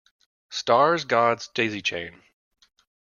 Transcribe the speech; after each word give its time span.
Stars 0.49 1.05
God's 1.05 1.47
daisy 1.49 1.83
chain. 1.83 2.23